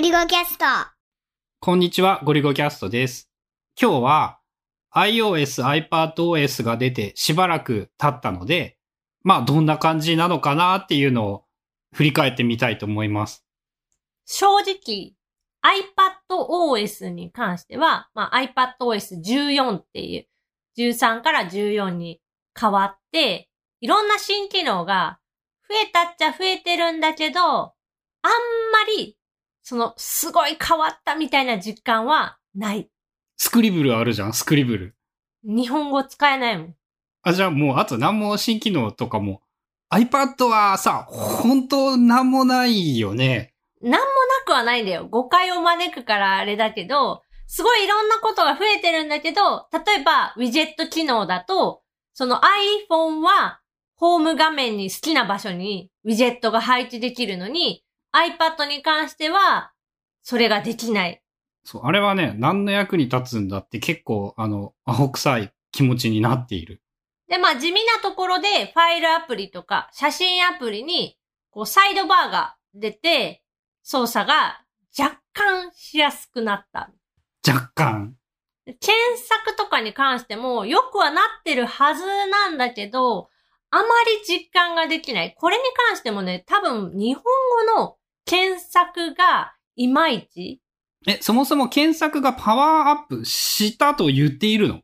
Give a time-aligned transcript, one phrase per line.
[0.00, 0.64] リゴキャスト。
[1.60, 3.28] こんにちは、ゴリゴキャストです。
[3.78, 4.40] 今日は
[4.94, 8.78] iOS、iPadOS が出てしばらく経ったので、
[9.24, 11.44] まあどんな感じなのかなっていうのを
[11.92, 13.44] 振り返ってみたいと思います。
[14.24, 15.12] 正直、
[16.30, 20.26] iPadOS に関しては、まあ、iPadOS14 っていう、
[20.78, 22.22] 13から14に
[22.58, 23.50] 変わって、
[23.82, 25.20] いろんな新機能が
[25.68, 27.72] 増えたっちゃ増えてるんだけど、あん
[28.72, 29.18] まり、
[29.70, 32.90] その、すごい変わったみたいな実感はない。
[33.36, 34.96] スクリブルあるじゃん、スクリブル。
[35.44, 36.74] 日本語使えないもん。
[37.22, 39.42] あ、じゃあもうあと何も新機能とかも。
[39.92, 43.54] iPad はさ、本当なんもないよね。
[43.80, 44.04] なんもな
[44.44, 45.06] くはないんだよ。
[45.06, 52.40] 誤解を招くからあれだけど、すごいいろんなことが増えてるんだけど、例えば、ウィジェット機能だと、その
[52.90, 53.60] iPhone は、
[53.94, 59.72] ホーム画面に好きな場所にウィジェットが配置できるのに、iPad に関しては、
[60.22, 61.22] それができない。
[61.64, 66.82] そう、あれはね、何の役に立つんだって結構、あの、アホ臭い気持ちになっている。
[67.28, 71.16] で、まあ地味なところで、ファイルアプリとか、写真アプリに、
[71.50, 73.42] こう、サイドバーが出て、
[73.82, 74.64] 操作が
[74.98, 76.90] 若干しやすくなった。
[77.46, 78.16] 若干。
[78.64, 83.28] 検索とかに関しても良くはなってるはずなんだけど、
[83.70, 85.34] あまり実感ができない。
[85.36, 87.22] これに関してもね、多分日本
[87.74, 87.96] 語の
[88.30, 90.60] 検索がいまいち？
[91.04, 94.82] え、そもそも検索がパワーアップしたと言っているの？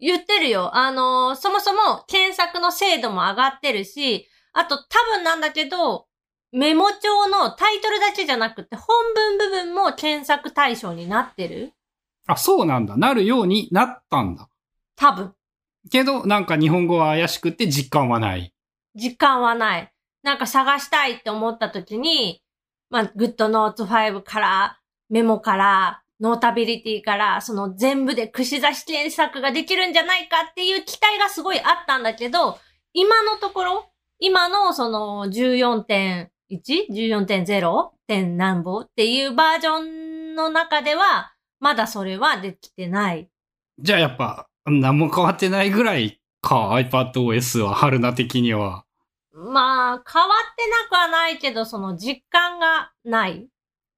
[0.00, 0.76] 言ってるよ。
[0.76, 6.06] あのーそもそも検索の精度も上がってるし、あと多分なんだけど、
[6.50, 11.74] メモ帳のタイトルだけじゃなくて本文部分も検索対象になってる
[12.26, 12.96] あ、そうなんだ。
[12.96, 14.48] なるようになったんだ。
[14.96, 15.34] 多分。
[15.90, 18.52] けど、なんか日本語は怪しくて実感はない。
[18.96, 19.92] 実感はない。
[20.24, 22.42] なんか探したいって思った時に、
[22.90, 24.78] まあ、GoodNotes 5から、
[25.10, 32.58] メモから、ノータビリティから、その全部で串刺し検索ができるんじゃないかっていう期待がすごいあったんだけど、
[32.92, 37.90] 今のところ、今のその 14.1?14.0?
[38.08, 43.28] 点何ぼっていうバージョンの中では、まだそれはできてない。
[43.78, 48.84] じゃあやっぱ、何も変わってないぐらいか、iPadOS は、春菜的には。
[49.38, 53.48] まあ、変わってなくはないけど、その実感がない。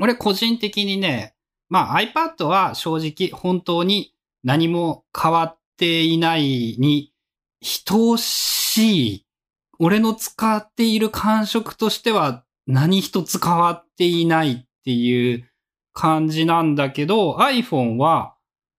[0.00, 1.34] 俺個人的にね、
[1.68, 7.12] まあ iPad は正直本当に何も変わっていないに
[7.84, 9.26] 等しい。
[9.78, 15.50] 俺の使っている感触としては何一つ変わっていないっていう
[15.92, 18.34] 感じなんだけど iPhone は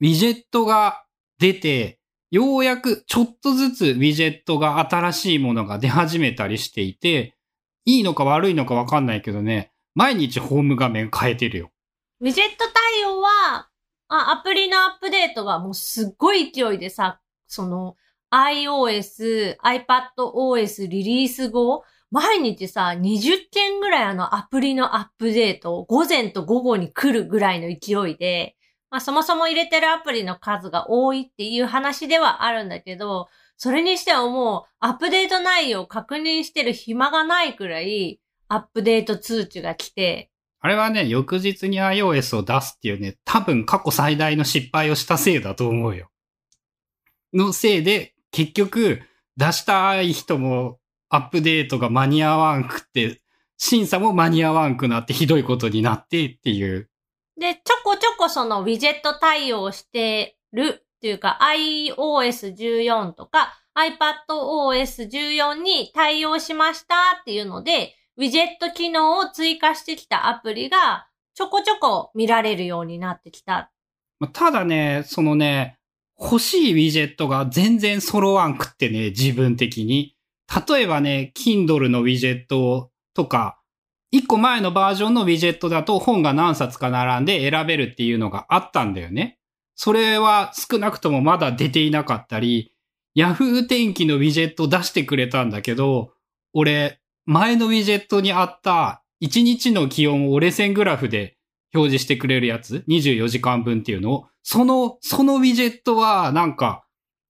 [0.00, 1.04] ウィジェットが
[1.38, 1.97] 出て
[2.30, 7.36] ようやくちょっとずつウィジェットが新しいものが出始めたりしていて
[7.84, 11.72] いいのか悪いのかわかんないけどね毎日ホーム画面変えてるよ。
[12.20, 13.68] ウィジェット対応は、
[14.08, 17.96] アプリのアップデートがもうすっごい勢いでさ、その、
[18.30, 28.56] iOS、iPadOS リリース後、毎日さ、20件ぐらいあのアプリのアップデート、午前と午後に来るぐらいの勢いで、
[28.90, 46.10] まあそもそも入れてるアプリの数が多いっていう話ではあるんだけど、それにしてはもうアップデート内容を確認してる暇がないくらい、アップデート通知が来て、あれはね、翌日に iOS を出すっていうね、多分過去最大の失敗をしたせいだと思うよ。
[47.32, 49.02] のせいで、結局、
[49.36, 53.20] 出したい人もアップデートが間に合わんくって、
[53.56, 56.90] 審査も間に合わんくなってひどいことになってっていう。
[57.38, 63.54] で、ちょこちょこそのウィジェット対応してるっていうか iOS14 とか
[64.28, 73.70] iPadOS14 に対応しましたっていうので、ウィジェット機能を追加してきたアプリがちょこちょこ見られるようになってきた。
[74.32, 75.78] ただね、そのね、
[76.20, 80.16] 欲しいウィジェットが全然揃わんくってね、自分的に。
[80.68, 83.57] 例えばね、Kindle のウィジェットとか、
[84.10, 89.38] 一個前のバージョンのウィジェットだと本が何冊か並んで選べるっていうのがあったんだよね。
[89.74, 92.72] それは少なくともまだ出ていなかったり、
[93.16, 96.12] Yahoo 天気のウィジェット出してくれたんだけど、
[96.52, 101.36] 俺、前のウィジェットにあった1日の気温を折れ線グラフで
[101.74, 106.84] 表示してくれるやつ、24時間分っていうのを、その、そのウィジェットはなんか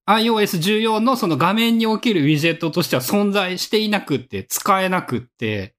[0.09, 5.75] iOS14 のその画面におけるウィジェットとしては存在していなくって、使えなくって、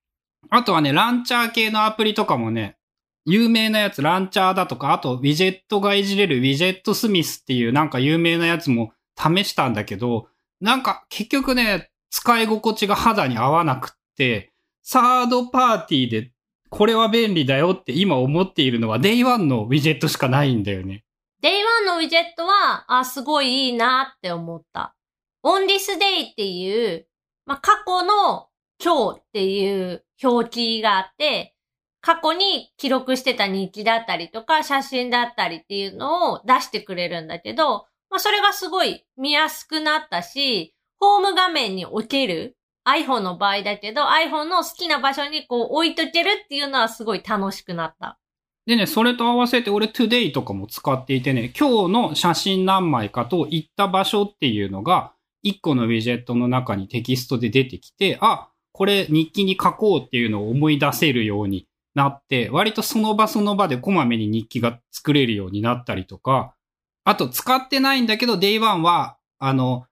[0.50, 2.77] あとはね、ランチャー系のアプリとかもね、
[3.25, 10.27] 有名なやつ、ランチャーだとか、あと、ウィジェットがいじれるウィジェットスミスっていうなんか有名なやつも試したんだけど、
[10.62, 14.51] なんか結局ね、使い心地が肌に合わなくって、
[14.81, 16.31] サードパーティーで
[16.69, 21.03] これは便利だよって今思っているのは Day1 のウィジェットしかないんだよね。
[21.41, 24.95] Day1 のウィジェットは、あ、すごいいいなって思った。
[25.44, 27.07] on this day っていう、
[27.45, 28.49] まあ、過去の
[28.84, 31.54] 今日っていう表記があって、
[32.02, 48.18] 過去に記録してた日記だったりとか、写真だったりっていうのを出してくれるんだけど、まあ、それがすごい見やすくなったし、ホーム画面に置ける iPhone の場合だけど、iPhone の好きな場所にこう置いとけるっていうのはすごい楽しくなった。
[48.66, 55.14] でね、それと合わせて俺 Today とかも使っていてね、今日の写真何枚かと行った場所っていうのが、
[55.46, 58.50] 1個のウィジェットの中にテキストで出てきて、あ、
[58.80, 66.56] これ日記に書こうっていうのを思い出せるようになって、割とその場その場でこまめに日記が作れるようになったりとか、
[67.04, 69.86] あと使ってないんだけど Day1 は、あの、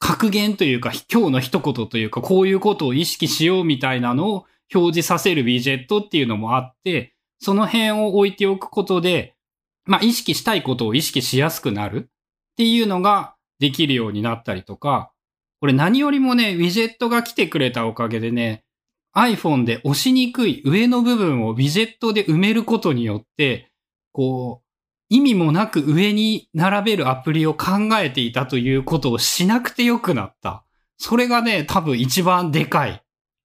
[0.00, 9.36] 格言というか、今日の一言というか、こういうことを意識しようみたいなのを表示させるウィジェットっていうのもあって、その辺を置いておくことで、
[9.84, 15.11] まあ意識したいことを意識しやすくなるっていうのができるようになったりとか、
[15.62, 18.64] これ何よりもね、ウィジェットが来てくれたおかげでね、
[19.14, 23.70] iPhone で押しにくい上の部分をウィジェットで埋めることによって、
[24.10, 24.66] こう、
[25.08, 30.64] 意味もなく上に並べるアプリを考えていたということをしなくてよくなった。
[30.96, 33.00] それがね、多分一番でかい。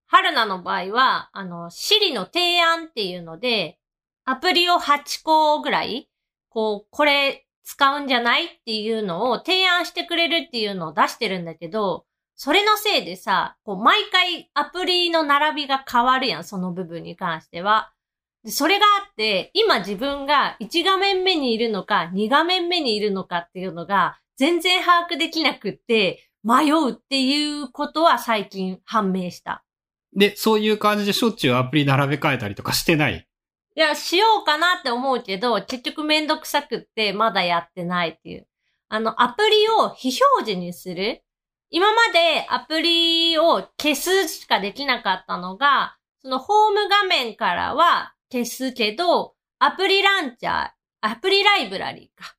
[0.07, 3.77] 春菜の場合は、あの、Siri の提案っていうので、
[4.25, 6.09] アプリを8個ぐらい、
[6.49, 12.06] こう、これ使うんじゃないっていうのを提案してくれるっていうのを出してるんだけど、
[12.39, 17.91] それのせいでさ、こう、毎回アプリの並びが変わるやん、その部分に関しては。
[18.43, 29.65] でそれがあって、今自分が1画面目にいるのか、2画面目にいるのかっていうのが、全然把握できなくって、迷うっていうことは最近判明した。
[30.15, 33.27] で、そういう感じでしょっちゅうアプリ並べ替えたりとかしてない？
[33.75, 38.47] いや、しようかなって思うけど、結局めんどくさくってまだやってないっていう。
[38.89, 41.23] あの、アプリを非表示にする
[41.69, 50.69] 今までアプリを消すしかできなかったのが、そのホーム画面からは消すけど、アプリランチャー、
[51.01, 52.35] アプリライブラリーか。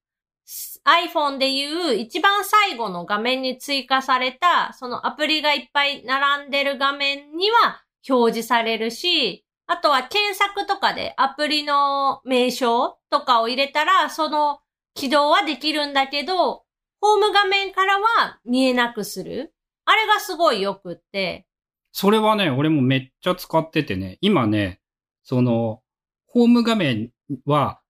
[0.84, 14.60] iPhone でいう一番最後の画面に追加された、そのアプリがいっぱい並んでる画面には表示されるし、あとは検索とかでアプリの名称とかを入れたら、その
[14.94, 16.64] 起動はできるんだけど、
[17.00, 19.52] ホーム画面からは見えなくする。
[19.84, 21.46] あれがすごいよくって。
[21.92, 24.80] それはね、俺もめっちゃ使っててね、今ね、
[25.22, 25.82] その、
[26.26, 27.10] ホーム画面
[27.46, 27.80] は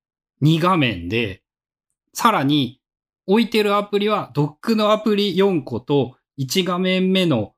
[0.43, 1.43] 2画面で、
[2.13, 2.81] さらに
[3.27, 7.55] 置いてるアプリはドックのアプリ4個と1画面目の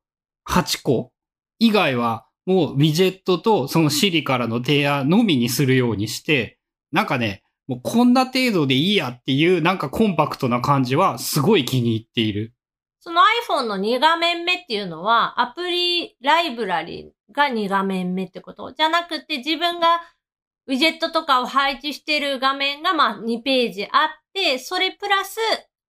[0.49, 1.13] 8個
[1.59, 6.59] 以外はもうウィジェットとその Siri からの提案のみにするようにして、
[6.91, 12.53] なんかね、もうこんな程度でいいやっていうなんかコンパクトな感じはすごい気に入っている。
[12.99, 18.73] その iPhone の2画面目っていうのは、アプリライブラリが2画面目ってこと。
[18.73, 20.01] じゃなくて、自分が
[20.67, 25.39] ウィジェットとかを配置してる画面がまあ2ページあって、それプラス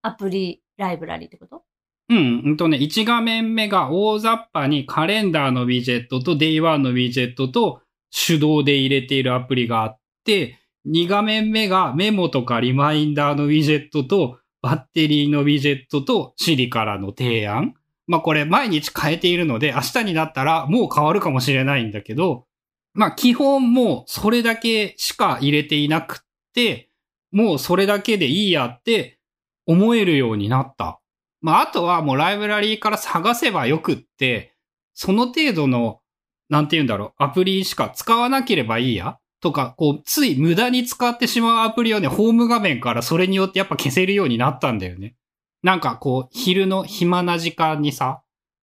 [0.03, 1.63] アプリライブラリってこと？
[2.09, 7.81] うん、うんとね、1画面目が大雑把にカレンダーのウィジェットと Day1 のウィジェットと
[8.15, 17.73] 手動で入れているアプリがあって、2画面目がメモとかリマインダーのウィジェットとバッテリーのウィジェットと Siri からの提案。
[18.07, 22.45] まあこれ毎日変えているので明日になったらもう変わるかもしれないんだけど、
[22.93, 26.89] まあ基本もうそれだけしか入れていなくって、
[27.31, 29.19] もうそれだけでいいやって
[29.65, 30.99] 思えるようになった。
[31.41, 34.55] まあ、あとはもうライブラリーから探せばよくって、
[34.93, 36.01] その程度の、
[36.49, 45.15] なんて言うんだろう、アプリしか使わなければいいやとか、こう、つい無駄に使ってしまうアプリをね、ホーム画面からそれによってやっぱ消せるようになったんだよね。
[45.63, 48.21] なんかこう、昼の暇な時間にさ、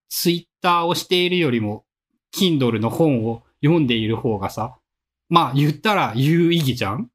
[0.08, 1.84] ツイッターをしているよりも、
[2.34, 4.76] Kindle の本を読んでいる方がさ、
[5.28, 7.10] まあ言ったら有意義じゃん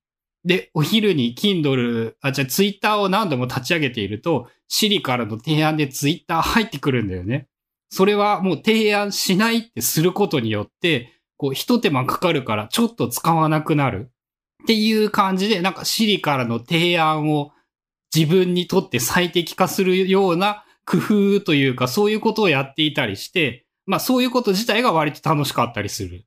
[0.45, 7.47] で、お昼に Kindle、あ、じゃあ Twitter を何度も立ち上げていると、Siri からの提案で Twitter 入ってくるんだよね。
[7.89, 14.11] それはもう提案しないってすることによって、こう、一手間かかるからちょっと使わなくなる。
[14.63, 17.51] っていう感じで、なんか Siri からの提案を
[18.15, 26.25] 自分にとって最適化するような工夫というか、そういうことをやっていたりして、まあそういうこと自体が割と楽しかったりする。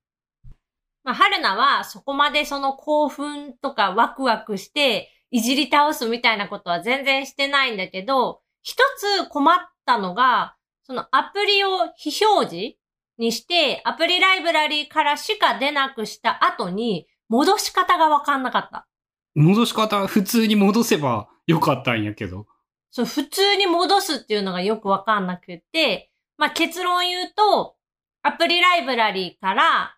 [1.02, 12.76] まあ、春菜はそこまでその興奮とかワクワクしていじり倒すみたいなことは全然してないんだけど、一つ困ったのが、そのアプリを非表示
[13.18, 18.86] にして、アプリライブラリからしか出なくした後に、戻し方がわかんなかった。
[19.34, 22.46] 戻し方、普通に戻せばよかったんやけど。
[22.90, 27.76] そう、普通に戻すっていうのがよくわかんなくって、まあ、結論言うと、
[28.22, 29.96] アプリライブラリから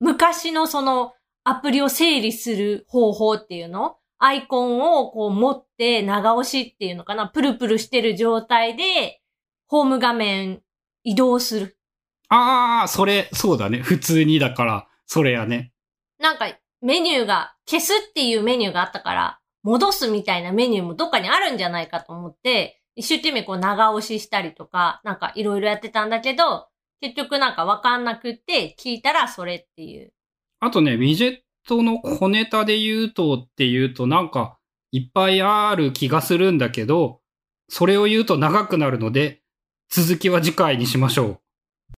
[0.00, 9.20] 昔のそのアプリを整理する方法っていうのアイコンをこう持って長押しっていうのかなプルプルしてる状態で、
[9.68, 10.60] ホーム画面
[11.04, 11.77] 移動する。
[12.28, 13.78] ああ、それ、そうだね。
[13.78, 15.72] 普通にだから、それやね。
[16.18, 16.46] なんか
[16.80, 26.68] メニューが消すっていうメニューがあったから、戻すみたいなメニューもどっかにあるんじゃないかと思って、一生懸命こう長押ししたりとか、なんかいろいろやってたんだけど、
[27.00, 30.12] 結局なんかわかんなくって、聞いたらそれっていう。
[30.60, 34.58] あとね、ウィジェットの小ネタで言うとっていうとなんか
[34.90, 37.20] いっぱいある気がするんだけど、
[37.68, 39.42] それを言うと長くなるので、
[39.90, 41.40] 続きは次回にしましょう。